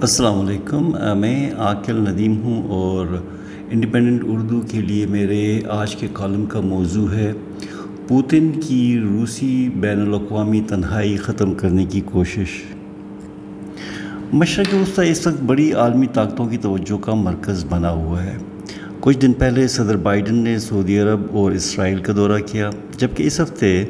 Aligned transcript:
السلام 0.00 0.40
علیکم 0.40 0.90
میں 1.18 1.50
عاقل 1.52 1.96
ندیم 1.96 2.42
ہوں 2.42 2.68
اور 2.68 3.06
انڈیپینڈنٹ 3.70 4.22
اردو 4.26 4.60
کے 4.70 4.80
لیے 4.80 5.06
میرے 5.06 5.60
آج 5.68 5.96
کے 5.96 6.06
کالم 6.12 6.46
کا 6.46 6.60
موضوع 6.60 7.12
ہے 7.12 7.32
پوتن 8.08 8.50
کی 8.66 9.00
روسی 9.00 9.68
بین 9.76 10.00
الاقوامی 10.00 10.60
تنہائی 10.68 11.16
ختم 11.16 11.54
کرنے 11.54 11.84
کی 11.84 12.00
کوشش۔ 12.04 12.62
مشرق 14.32 14.74
وسطی 14.74 15.10
اس 15.10 15.26
وقت 15.26 15.42
بڑی 15.42 15.72
عالمی 15.72 16.06
طاقتوں 16.06 16.46
کی 16.46 16.56
توجہ 16.56 16.96
کا 16.96 17.14
مرکز 17.14 17.64
بنا 17.70 17.90
ہوا 17.90 18.22
ہے۔ 18.22 18.36
کچھ 19.00 19.18
دن 19.18 19.32
پہلے 19.32 19.68
صدر 19.68 19.96
بائیڈن 19.96 20.34
نے 20.34 20.58
سعودی 20.58 20.98
عرب 20.98 21.20
اور 21.30 21.52
اسرائیل 21.52 21.98
کا 21.98 22.12
دورہ 22.16 22.40
کیا، 22.46 22.70
جبکہ 22.98 23.22
اس 23.22 23.40
ہفتے 23.40 23.84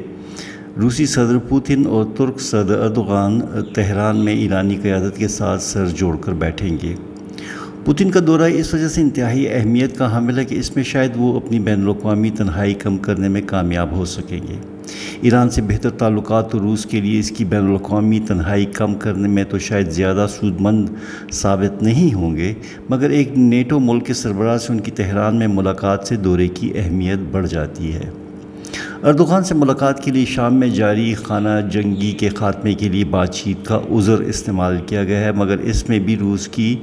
روسی 0.81 1.05
صدر 1.05 1.37
پوتن 1.37 1.85
اور 1.87 2.05
ترک 2.15 2.41
صدر 2.41 2.79
اردوغان 2.79 3.39
تہران 3.73 4.17
میں 4.17 4.33
ایرانی 4.33 4.75
قیادت 4.75 5.17
کے 5.17 5.27
ساتھ 5.27 5.63
سر 5.63 5.85
جوڑ 5.85 6.17
کر 6.17 6.33
بیٹھیں 6.33 6.77
گے۔ 6.83 6.95
پوتن 7.85 8.11
کا 8.11 8.19
دورہ 8.27 8.41
اس 8.41 8.73
وجہ 8.73 8.87
سے 8.87 9.01
انتہائی 9.01 9.47
اہمیت 9.49 9.97
کا 9.97 10.11
حامل 10.11 10.37
ہے 10.37 10.45
کہ 10.45 10.55
اس 10.55 10.75
میں 10.75 10.83
شاید 10.83 11.11
وہ 11.15 11.35
اپنی 11.35 11.59
بین 11.59 11.83
الاقوامی 11.83 12.29
تنہائی 12.29 12.73
کم 12.73 12.97
کرنے 12.97 13.29
میں 13.29 13.41
کامیاب 13.45 13.91
ہو 13.91 14.05
سکیں 14.05 14.39
گے۔ 14.49 14.55
ایران 15.21 15.49
سے 15.49 15.61
بہتر 15.61 15.89
تعلقات 15.89 16.51
تو 16.51 16.59
روس 16.59 16.85
کے 16.85 17.01
لیے 17.01 17.19
اس 17.19 17.31
کی 17.31 17.45
بین 17.45 17.67
الاقوامی 17.67 18.19
تنہائی 18.19 18.65
کم 18.65 18.95
کرنے 18.95 19.27
میں 19.27 19.43
تو 19.43 19.59
شاید 19.59 19.89
زیادہ 19.89 20.25
سود 20.29 20.55
مند 20.59 20.89
ثابت 21.31 21.83
نہیں 21.83 22.13
ہوں 22.13 22.35
گے، 22.37 22.53
مگر 22.89 23.09
ایک 23.09 23.37
نیٹو 23.37 23.79
ملک 23.79 24.05
کے 24.05 24.13
سربراہ 24.13 24.57
سے 24.57 24.73
ان 24.73 24.79
کی 24.79 24.91
تہران 24.91 25.35
میں 25.35 25.47
ملاقات 25.47 26.07
سے 26.07 26.15
دورے 26.15 26.47
کی 26.47 26.71
اہمیت 26.75 27.17
بڑھ 27.31 27.47
جاتی 27.47 27.93
ہے۔ 27.93 28.09
اردوغان 29.03 29.43
سے 29.43 29.53
ملاقات 29.53 30.03
کے 30.03 30.11
لیے 30.11 30.25
شام 30.25 30.55
میں 30.55 30.67
جاری 30.67 31.13
خانہ 31.13 31.49
جنگی 31.71 32.11
کے 32.11 32.29
خاتمے 32.29 32.73
کے 32.73 32.89
لیے 32.89 33.05
بات 33.05 33.33
چیت 33.33 33.65
کا 33.65 33.79
عذر 33.91 34.19
استعمال 34.19 34.77
کیا 34.85 35.03
گیا 35.03 35.19
ہے، 35.19 35.31
مگر 35.31 35.57
اس 35.57 35.89
میں 35.89 35.99
بھی 35.99 36.15
روس 36.15 36.47
کی 36.47 36.75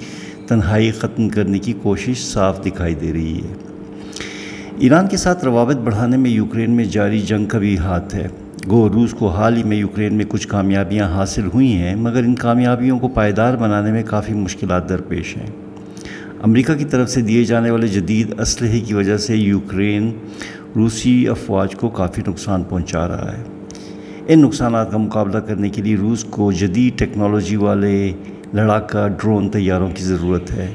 تنہائی 0.47 0.91
ختم 0.91 1.29
کرنے 1.29 1.59
کی 1.59 1.73
کوشش 1.83 2.25
صاف 2.25 2.65
دکھائی 2.65 2.95
دے 2.95 3.13
رہی 3.13 3.39
ہے۔ 3.39 3.55
ایران 4.79 5.07
کے 5.07 5.17
ساتھ 5.17 5.45
روابط 5.45 5.77
بڑھانے 5.77 6.17
میں 6.17 6.31
یوکرین 6.31 6.71
میں 6.71 6.85
جاری 6.85 7.21
جنگ 7.21 7.45
کا 7.45 7.59
بھی 7.59 7.79
ہاتھ 7.79 8.15
ہے۔ 8.15 8.27
گو، 8.69 8.89
روس 8.89 9.11
کو 9.11 9.29
حال 9.29 9.57
ہی 9.57 9.63
میں 9.63 9.77
یوکرین 9.77 10.15
میں 10.15 10.25
کچھ 10.29 10.49
کامیابیاں 10.49 11.09
حاصل 11.09 11.49
ہوئی 11.55 11.73
ہیں، 11.73 11.95
مگر 11.95 12.23
ان 12.23 12.35
کامیابیوں 12.35 12.99
کو 12.99 13.09
پائیدار 13.09 13.57
بنانے 13.57 13.93
میں 13.93 14.03
کافی 14.07 14.35
مشکلات 14.35 14.89
درپیش 14.89 15.37
ہیں۔ 15.37 15.47
امریکہ 16.43 16.75
کی 16.75 16.85
طرف 16.85 17.11
سے 17.11 17.21
دیے 17.21 17.45
جانے 17.45 17.71
والے 17.71 17.89
جدید 17.89 18.41
اسلحے 18.41 18.81
کی 18.81 18.95
وجہ 18.95 19.17
سے 19.17 19.37
یوکرین 19.37 20.13
روسی 20.77 21.29
افواج 21.29 21.75
کو 21.75 21.89
کافی 21.89 22.23
نقصان 22.29 22.63
پہنچا 22.63 23.09
رہا 23.09 23.33
ہے۔ 23.39 23.43
ان 24.29 24.41
نقصانات 24.41 24.91
کا 24.91 24.99
مقابلہ 24.99 25.39
کرنے 25.39 25.69
کے 25.69 25.83
لیے 25.83 25.97
روس 25.97 26.25
کو 26.25 26.53
جدید 26.53 26.99
ٹیکنالوجی 26.99 27.57
والے 27.57 28.13
لڑاکا 28.55 29.09
ڈرون 29.09 29.49
طیاروں 29.49 29.89
کی 29.95 30.05
ضرورت 30.05 30.51
ہے۔ 30.51 30.73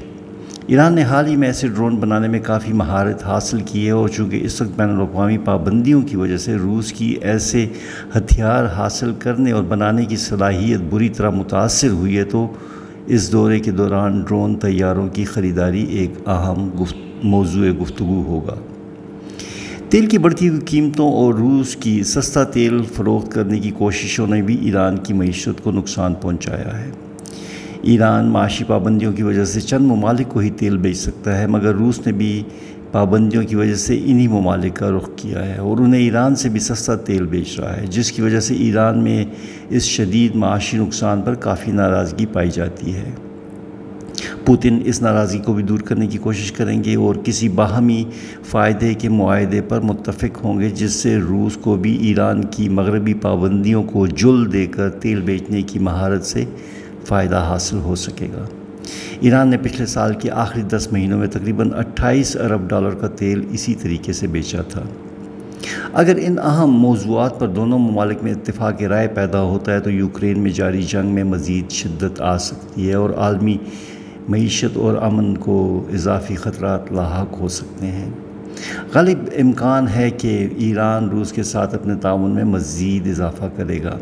ایران 0.68 0.94
نے 0.94 1.04
حال 1.04 1.28
ہی 1.28 1.36
میں 1.36 1.48
ایسے 1.48 1.68
ڈرون 1.68 1.96
بنانے 1.96 2.28
میں 2.28 2.40
کافی 2.44 2.74
مہارت 2.74 3.24
حاصل 3.24 3.62
کی 3.66 3.86
ہے 3.86 3.92
اور 3.92 4.10
چونکہ 4.10 4.40
اس 4.44 4.62
وقت 4.62 4.72
بین 4.78 4.90
الاقوامی 4.90 5.38
پابندیوں 5.38 6.02
کی 6.02 6.18
وجہ 6.18 6.38
سے 6.38 6.56
روس 6.56 6.94
کی 6.94 7.18
ایسے 7.22 7.66
ہتھیار 8.18 8.66
حاصل 8.66 9.14
کرنے 9.20 9.52
اور 9.52 9.64
بنانے 9.64 10.06
کی 10.06 10.16
صلاحیت 10.16 10.80
بری 10.90 11.10
طرح 11.10 11.30
متاثر 11.30 11.90
ہوئی 11.90 12.18
ہے 12.18 12.24
تو 12.24 12.54
اس 13.08 13.32
دورے 13.32 13.60
کے 13.60 13.72
دوران 13.72 14.22
ڈرون 14.22 14.56
طیاروں 14.56 15.08
کی 15.08 15.24
خریداری 15.24 15.84
ایک 15.84 16.30
اہم 16.30 16.84
موضوع 17.24 17.68
گفتگو 17.82 18.24
ہوگا۔ 18.28 18.56
تیل 19.90 20.06
کی 20.06 20.18
بڑھتی 20.18 20.50
ہوئی 20.50 20.60
قیمتوں 20.66 21.12
اور 21.12 21.34
روس 21.34 21.76
کی 21.76 22.04
سستا 22.04 22.44
تیل 22.44 22.82
فروخت 22.96 23.32
کرنے 23.32 23.60
کی 23.60 23.72
کوششوں 23.72 24.28
نے 24.28 24.42
بھی 24.42 24.58
ایران 24.66 24.98
کی 24.98 25.14
معیشت 25.14 25.64
کو 25.64 25.72
نقصان 25.72 26.14
پہنچایا 26.14 26.80
ہے۔ 26.80 26.92
ایران 27.82 28.26
معاشی 28.26 28.64
پابندیوں 28.64 29.14
کی 29.14 29.24
وجہ 29.24 29.46
سے 29.46 29.62
چند 29.62 29.86
ممالک 29.86 30.30
کو 30.30 30.40
ہی 30.40 30.50
تیل 30.50 30.78
بیچ 30.78 30.98
سکتا 30.98 31.40
ہے، 31.40 31.48
مگر 31.48 31.76
روس 31.76 32.06
نے 32.06 32.12
بھی 32.12 32.44
پابندیوں 32.92 33.44
کی 33.44 33.56
وجہ 33.56 33.76
سے 33.76 34.00
انہی 34.06 34.28
ممالک 34.28 34.76
کا 34.76 34.92
رخ 34.92 35.10
کیا 35.16 35.46
ہے 35.46 35.58
اور 35.58 35.78
انہیں 35.78 36.02
ایران 36.02 36.36
سے 36.36 36.50
بھی 36.50 36.60
سستا 36.60 36.96
تیل 36.96 37.26
بیچ 37.26 37.60
رہا 37.60 37.78
ہے، 37.78 37.86
جس 37.88 38.12
کی 38.12 38.22
وجہ 38.22 38.40
سے 38.40 38.56
ایران 38.56 39.04
میں 39.04 39.26
اس 39.70 39.84
شدید 39.84 40.36
معاشی 40.36 40.78
نقصان 40.78 41.22
پر 41.22 41.34
کافی 41.34 41.72
ناراضگی 41.72 42.26
پائی 42.26 42.50
جاتی 42.52 42.96
ہے۔ 42.96 43.12
پوتن 44.46 44.80
اس 44.86 45.02
ناراضی 45.02 45.38
کو 45.38 45.54
بھی 45.54 45.64
دور 45.64 45.80
کرنے 45.80 46.08
کی 46.08 46.18
کوشش 46.18 46.52
کریں 46.52 46.84
گے 46.84 46.96
اور 46.96 47.16
کسی 47.16 47.50
باہمی 47.50 48.04
فائدے 48.46 48.94
کے 48.94 49.10
معاہدے 49.10 49.62
پر 49.62 49.80
متفق 49.80 50.44
ہوں 50.44 50.60
گے، 50.60 50.70
جس 50.70 50.92
سے 50.92 51.18
روس 51.18 51.58
کو 51.58 51.76
بھی 51.76 51.96
ایران 52.08 52.46
کی 52.46 52.70
مغربی 52.70 53.14
پابندیوں 53.14 53.84
کو 53.84 54.08
جل 54.08 54.52
دے 54.54 54.66
کر 54.66 54.90
تیل 54.90 55.22
بیچنے 55.22 55.62
کی 55.62 55.80
مہارت 55.80 56.26
سے 56.26 56.46
فائدہ 57.08 57.38
حاصل 57.38 57.78
ہو 57.78 57.96
سکے 57.96 58.28
گا۔ 58.34 58.46
ایران 59.22 59.48
نے 59.48 59.58
پچھلے 59.58 59.86
سال 59.86 60.14
کے 60.14 60.32
آخری 60.32 60.62
دس 60.62 60.92
مہینوں 60.92 61.20
میں 61.20 61.28
تقریباً 61.28 61.72
اٹھائیس 61.74 62.38
ارب 62.38 62.70
ڈالر 62.70 62.90
کا 62.90 63.08
تیل 63.08 63.44
اسی 63.52 63.74
طریقے 63.74 64.14
سے 64.14 64.28
بیچا 64.28 64.62
تھا۔ 64.62 64.84
اگر 65.94 66.18
ان 66.22 66.40
اہم 66.40 66.72
موضوعات 66.72 67.40
پر 67.40 67.48
دونوں 67.48 67.80
ممالک 67.80 68.24
میں 68.24 68.32
اتفاق 68.32 68.82
رائے 68.82 69.08
پیدا 69.08 69.42
ہوتا 69.42 69.74
ہے 69.74 69.80
تو 69.80 69.90
یوکرین 69.90 70.40
میں 70.40 70.52
جاری 70.52 70.82
جنگ 70.82 71.14
میں 71.14 71.24
مزید 71.24 71.72
شدت 71.72 72.22
آ 72.22 72.38
سکتی 72.38 72.90
ہے 72.90 72.94
اور 72.94 73.10
عالمی 73.10 73.58
معیشت 74.30 74.78
اور 74.78 74.98
امن 75.02 75.38
کو 75.38 75.86
اضافی 75.94 76.36
خطرات 76.36 76.92
لاحق 76.92 77.40
ہو 77.40 77.48
سکتے 77.48 77.88
ہیں۔ 77.88 78.10
غالب 78.94 79.18
امکان 79.42 79.88
ہے 79.96 80.10
کہ 80.10 80.48
ایران 80.58 81.10
روس 81.10 81.32
کے 81.32 81.44
ساتھ 81.44 81.76
اپنے 81.76 81.96
تعاون 81.96 82.32
میں 82.32 82.44
مزید 82.44 83.08
اضافہ 83.08 83.46
کرے 83.56 83.84
گا۔ 83.84 83.98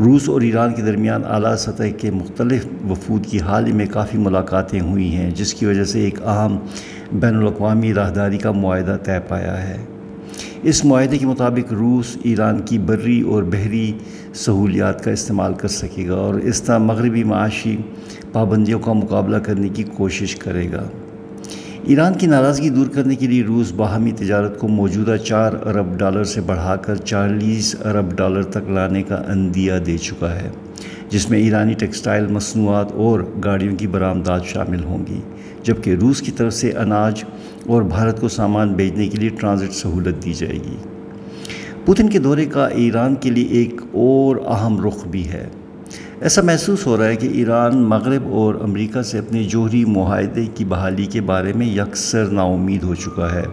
روس 0.00 0.28
اور 0.28 0.40
ایران 0.40 0.74
کے 0.74 0.82
درمیان 0.82 1.22
اعلیٰ 1.28 1.56
سطح 1.56 1.82
کے 1.98 2.10
مختلف 2.10 2.66
وفود 2.90 3.26
کی 3.26 3.40
حال 3.40 3.66
ہی 3.66 3.72
میں 3.72 3.86
کافی 3.90 4.18
ملاقاتیں 4.18 4.80
ہوئی 4.80 5.16
ہیں، 5.16 5.30
جس 5.30 5.54
کی 5.54 5.66
وجہ 5.66 5.84
سے 5.84 6.00
ایک 6.00 6.22
اہم 6.22 6.58
بین 7.12 7.36
الاقوامی 7.36 7.94
راہداری 7.94 8.38
کا 8.38 8.52
معاہدہ 8.52 8.96
طے 9.04 9.18
پایا 9.28 9.68
ہے۔ 9.68 9.76
اس 10.62 10.84
معاہدے 10.84 11.18
کے 11.18 11.26
مطابق 11.26 11.72
روس 11.72 12.16
ایران 12.22 12.60
کی 12.60 12.78
بری 12.78 13.20
اور 13.20 13.42
بحری 13.42 13.92
سہولیات 14.34 15.04
کا 15.04 15.10
استعمال 15.10 15.54
کر 15.54 15.68
سکے 15.68 16.08
گا 16.08 16.14
اور 16.14 16.34
اس 16.34 16.62
طرح 16.62 16.78
مغربی 16.78 17.24
معاشی 17.24 17.76
پابندیوں 18.32 18.80
کا 18.80 18.92
مقابلہ 18.92 19.36
کرنے 19.36 19.68
کی 19.68 19.82
کوشش 19.82 20.36
کرے 20.36 20.72
گا۔ 20.72 20.82
ایران 21.82 22.14
کی 22.14 22.26
ناراضگی 22.26 22.68
دور 22.68 22.86
کرنے 22.86 23.14
کے 23.14 23.26
لیے 23.26 23.44
روس 23.44 23.72
باہمی 23.72 24.12
تجارت 24.12 24.58
کو 24.58 24.68
موجودہ 24.68 25.16
چار 25.16 25.52
ارب 25.52 25.98
ڈالر 25.98 26.24
سے 26.24 26.40
بڑھا 26.40 26.76
کر 26.76 26.96
چالیس 26.96 27.76
ارب 27.84 28.16
ڈالر 28.16 28.42
تک 28.42 28.70
لانے 28.70 29.02
کا 29.02 29.22
اندیہ 29.28 29.72
دے 29.86 29.98
چکا 29.98 30.34
ہے۔ 30.34 30.48
جس 31.08 31.30
میں 31.30 31.38
ایرانی 31.38 31.72
ٹیکسٹائل 31.72 32.26
مصنوعات 32.26 32.92
اور 32.92 33.20
گاڑیوں 33.44 33.76
کی 33.76 33.86
برآمدات 33.86 34.44
شامل 34.44 34.84
ہوں 34.84 35.06
گی، 35.06 35.20
جبکہ 35.62 35.94
روس 35.94 36.20
کی 36.20 36.32
طرف 36.32 36.52
سے 36.52 36.72
اناج 36.72 37.24
اور 37.66 37.82
بھارت 37.82 38.20
کو 38.20 38.28
سامان 38.28 38.72
بھیجنے 38.72 39.08
کے 39.08 39.18
لیے 39.18 39.28
ٹرانزٹ 39.28 39.72
سہولت 39.72 40.24
دی 40.24 40.32
جائے 40.34 40.54
گی۔ 40.54 40.76
پوتن 41.84 42.08
کے 42.08 42.18
دورے 42.18 42.44
کا 42.44 42.66
ایران 42.66 43.14
کے 43.14 43.30
لیے 43.30 43.44
ایک 43.44 43.80
اور 43.92 44.36
اہم 44.36 44.86
رخ 44.86 45.06
بھی 45.06 45.28
ہے۔ 45.28 45.48
ایسا 46.20 46.42
محسوس 46.42 46.86
ہو 46.86 46.96
رہا 46.96 47.06
ہے 47.06 47.16
کہ 47.16 47.26
ایران، 47.26 47.76
مغرب 47.76 48.22
اور 48.26 48.54
امریکہ 48.54 49.02
سے 49.02 49.18
اپنے 49.18 49.42
جوہری 49.42 49.84
معاہدے 49.84 50.46
کی 50.54 50.64
بحالی 50.64 51.04
کے 51.04 51.20
بارے 51.20 51.52
میں 51.52 51.66
یکسر 51.66 52.24
نا 52.24 52.42
امید 52.42 52.82
ہو 52.82 52.94
چکا 52.94 53.32
ہے 53.32 53.44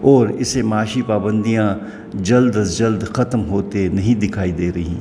اور 0.00 0.28
اسے 0.28 0.62
معاشی 0.62 1.02
پابندیاں 1.02 1.74
جلد 2.14 2.56
از 2.56 2.78
جلد 2.78 3.02
ختم 3.02 3.48
ہوتے 3.48 3.88
نہیں 3.92 4.14
دکھائی 4.14 4.52
دے 4.52 4.70
رہی۔ 4.74 4.96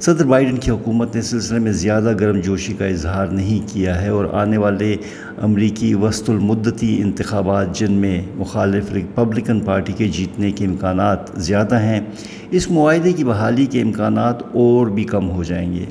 صدر 0.00 0.24
بائیڈن 0.24 0.56
کی 0.56 0.70
حکومت 0.70 1.14
نے 1.14 1.22
سلسلے 1.22 1.58
میں 1.58 1.72
زیادہ 1.72 2.12
گرم 2.20 2.40
جوشی 2.40 2.72
کا 2.72 2.86
اظہار 2.86 3.26
نہیں 3.26 3.68
کیا 3.72 4.02
ہے 4.02 4.08
اور 4.08 4.24
آنے 4.32 4.56
والے 4.56 4.96
امریکی 5.42 5.94
وسط 5.94 6.30
المدتی 6.30 7.02
انتخابات 7.02 7.74
جن 7.78 7.92
میں 7.92 8.22
مخالف 8.36 8.92
ریپبلکن 8.92 9.60
پارٹی 9.60 9.92
کے 9.92 10.08
جیتنے 10.08 10.50
کے 10.50 10.64
امکانات 10.64 11.18
زیادہ 11.36 11.78
ہیں، 11.78 12.00
اس 12.50 12.70
معاہدے 12.70 13.12
کی 13.12 13.24
بحالی 13.24 13.66
کے 13.66 13.82
امکانات 13.82 14.42
اور 14.42 14.86
بھی 14.86 15.04
کم 15.04 15.30
ہو 15.30 15.42
جائیں 15.44 15.72
گے۔ 15.74 15.84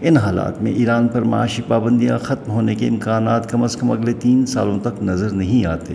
ان 0.00 0.16
حالات 0.16 0.62
میں 0.62 0.72
ایران 0.72 1.08
پر 1.08 1.22
معاشی 1.22 1.62
پابندیاں 1.68 2.18
ختم 2.18 2.50
ہونے 2.50 2.74
کے 2.74 2.88
امکانات 2.88 3.50
کم 3.50 3.62
از 3.62 3.76
کم 3.76 3.90
اگلے 3.90 4.12
تین 4.12 4.46
سالوں 4.46 4.78
تک 4.78 5.02
نظر 5.02 5.30
نہیں 5.30 5.66
آتے۔ 5.66 5.94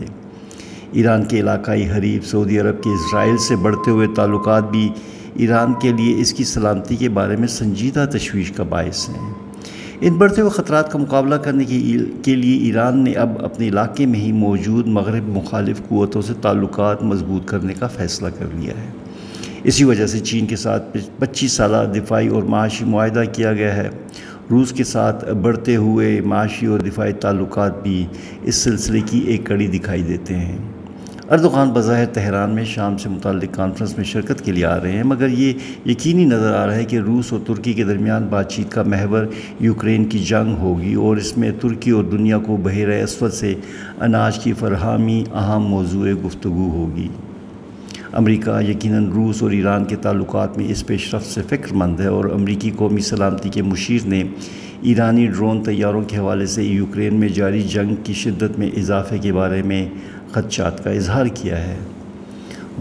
ایران 0.92 1.24
کے 1.24 1.40
علاقائی 1.40 1.90
حریف 1.90 2.28
سعودی 2.28 2.60
عرب 2.60 2.84
کے 2.84 2.90
اسرائیل 2.90 3.38
سے 3.38 3.56
بڑھتے 3.56 3.92
ہوئے 3.92 4.08
تعلقات 4.16 4.72
بھی 4.72 4.90
ایران 5.40 5.74
کے 5.74 5.92
لیے 5.92 6.22
اس 6.22 6.34
کی 6.34 6.44
سلامتی 6.44 6.96
کے 6.96 7.10
بارے 7.10 7.36
میں 7.36 7.48
سنجیدہ 7.48 8.06
تشویش 8.12 8.52
کا 8.52 8.64
باعث 8.64 9.10
ہیں۔ 9.10 9.34
ان 10.02 10.14
بڑھتے 10.14 10.42
ہوئے 10.42 10.52
خطرات 10.52 10.92
کا 10.92 11.00
مقابلہ 11.00 11.36
کرنے 11.36 11.66
کے 12.24 12.36
لیے 12.36 12.58
ایران 12.58 13.04
نے 13.04 13.12
اب 13.12 13.30
اپنے 13.46 13.68
علاقے 13.68 14.06
میں 14.06 14.20
ہی 14.20 14.32
موجود 14.32 14.88
مغرب 14.88 15.28
مخالف 15.28 15.82
قوتوں 15.88 16.22
سے 16.22 16.34
تعلقات 16.42 17.04
مضبوط 17.04 17.46
کرنے 17.46 17.74
کا 17.74 17.88
فیصلہ 17.88 18.28
کر 18.38 18.46
لیا 18.56 18.74
ہے۔ 18.82 18.88
اسی 19.64 19.84
وجہ 19.84 20.08
سے 20.08 20.20
چین 20.20 20.46
کے 20.46 20.56
ساتھ 20.56 20.98
پچیس 21.20 21.52
سالہ 21.52 21.92
دفاعی 21.96 22.28
اور 22.28 22.44
معاشی 22.44 22.86
معاہدہ 22.86 23.24
کیا 23.34 23.54
گیا 23.54 23.76
ہے۔ 23.76 23.90
روس 24.52 24.72
کے 24.72 24.84
ساتھ 24.84 25.26
بڑھتے 25.26 25.76
ہوئے 25.76 26.22
معاشی 26.22 26.66
اور 26.66 26.80
دفاعی 26.80 27.14
تعلقات 27.14 27.84
بھی 27.84 28.06
اس 28.44 28.56
سلسلے 28.56 29.02
کی 29.06 29.20
ایک 29.20 29.46
کڑی 29.46 29.68
دکھائی 29.68 30.02
دیتے 30.02 30.36
ہیں۔ 30.36 30.58
اردوغان 31.32 31.70
بظاہر 31.70 32.06
تہران 32.06 32.50
میں 32.50 32.64
شام 32.66 32.98
سے 32.98 33.10
متعلق 33.10 33.54
کانفرنس 33.56 33.98
میں 33.98 34.06
شرکت 34.06 34.42
کے 34.46 34.52
لیے 34.52 34.66
آ 34.66 34.82
رہے 34.82 34.92
ہیں، 34.92 35.04
مگر 35.04 35.28
یہ 35.28 35.54
یقینی 35.86 36.26
نظر 36.26 36.54
آ 36.54 36.66
رہا 36.66 36.76
ہے 36.76 36.86
کہ 36.86 37.00
روس 37.00 37.32
اور 37.34 37.40
ترکی 37.48 37.74
کے 37.74 37.84
درمیان 37.84 38.28
بات 38.28 38.52
چیت 38.52 38.72
کا 38.72 38.84
محور 38.84 39.26
یوکرین 39.60 40.06
کی 40.06 40.20
جنگ 40.20 40.56
ہوگی 40.60 40.94
اور 40.94 41.18
اس 41.18 41.38
میں 41.38 41.52
ترکی 41.62 41.92
اور 41.92 42.04
دنیا 42.04 42.38
کو 42.38 42.58
بحیر 42.58 42.90
اسود 42.90 43.34
سے 43.34 43.54
اناج 44.00 44.40
کی 44.40 44.54
فراہمی 44.54 45.24
اہم 45.34 45.68
موضوع 45.68 46.08
گفتگو 46.26 46.70
ہوگی۔ 46.70 47.08
امریکہ 48.14 48.62
یقیناً 48.62 49.10
روس 49.10 49.44
اور 49.44 49.52
ایران 49.52 49.86
کے 49.86 49.96
تعلقات 49.96 50.58
میں 50.58 50.68
اس 50.70 50.86
پیش 50.88 51.14
رفت 51.16 51.28
سے 51.28 51.42
فکر 51.50 51.74
مند 51.74 52.00
ہے 52.00 52.08
اور 52.08 52.26
امریکی 52.26 52.72
قومی 52.76 53.02
سلامتی 53.02 53.50
کے 53.50 53.62
مشیر 53.62 54.08
نے 54.08 54.24
ایرانی 54.82 55.26
ڈرون 55.28 55.64
طیاروں 55.64 56.02
کے 56.02 56.18
حوالے 56.18 56.46
سے 56.46 56.64
یوکرین 56.64 57.16
میں 57.16 57.30
جاری 57.30 57.62
جنگ 57.62 57.96
کی 58.04 58.14
شدت 58.14 58.60
میں 58.60 58.70
اضافے 58.78 59.18
کے 59.18 59.34
بارے 59.34 59.62
میں 59.62 59.86
خدشات 60.32 60.84
کا 60.84 60.90
اظہار 60.90 61.26
کیا 61.26 61.68
ہے۔ 61.68 61.76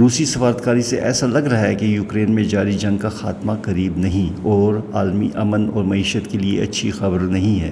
روسی 0.00 0.24
سفارتکاری 0.24 0.82
سے 0.82 0.96
ایسا 0.96 1.26
لگ 1.26 1.38
رہا 1.38 1.60
ہے 1.60 1.74
کہ 1.74 1.84
یوکرین 1.84 2.32
میں 2.32 2.44
جاری 2.44 2.72
جنگ 2.72 2.96
کا 2.96 3.08
خاتمہ 3.08 3.52
قریب 3.62 3.98
نہیں 3.98 4.40
اور 4.42 4.74
عالمی 4.92 5.28
امن 5.34 5.70
اور 5.74 5.84
معیشت 5.84 6.30
کے 6.30 6.38
لیے 6.38 6.62
اچھی 6.62 6.90
خبر 6.90 7.18
نہیں 7.18 7.60
ہے۔ 7.60 7.70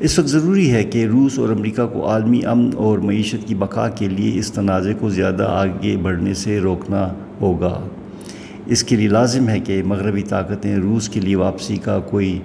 اس 0.00 0.18
وقت 0.18 0.28
ضروری 0.28 0.72
ہے 0.72 0.84
کہ 0.84 1.06
روس 1.06 1.38
اور 1.38 1.48
امریکہ 1.48 1.86
کو 1.86 2.08
عالمی 2.08 2.44
امن 2.44 2.70
اور 2.76 2.98
معیشت 2.98 3.48
کی 3.48 3.54
بقا 3.54 3.88
کے 3.88 4.08
لیے 4.08 4.38
اس 4.38 4.52
تنازع 4.52 4.90
کو 5.00 5.10
زیادہ 5.10 5.42
آگے 5.42 5.96
بڑھنے 5.96 6.34
سے 6.34 6.60
روکنا 6.60 7.08
ہوگا۔ 7.40 7.80
اس 8.66 8.84
کے 8.84 8.96
لیے 8.96 9.08
لازم 9.08 9.48
ہے 9.48 9.60
کہ 9.60 9.82
مغربی 9.82 10.22
طاقتیں 10.22 10.76
روس 10.76 11.08
کے 11.08 11.20
لیے 11.20 11.36
واپسی 11.36 11.76
کا 11.76 11.98
کوئی 11.98 12.38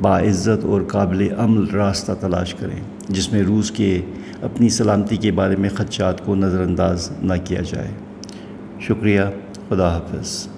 باعزت 0.00 0.64
اور 0.64 0.80
قابل 0.82 1.28
عمل 1.38 1.66
راستہ 1.70 2.12
تلاش 2.20 2.54
کریں، 2.54 2.80
جس 3.08 3.32
میں 3.32 3.42
روس 3.42 3.70
کے 3.70 4.00
اپنی 4.42 4.68
سلامتی 4.68 5.16
کے 5.16 5.32
بارے 5.32 5.56
میں 5.56 5.68
خدشات 5.68 6.24
کو 6.24 6.34
نظر 6.34 6.60
انداز 6.60 7.10
نہ 7.22 7.32
کیا 7.44 7.60
جائے۔ 7.60 7.88
شکریہ، 8.80 9.20
خدا 9.68 9.94
حافظ۔ 9.94 10.48